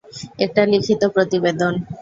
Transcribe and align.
একটা 0.39 0.61
লিখিত 0.65 1.01
প্রতিবেদন। 1.15 1.73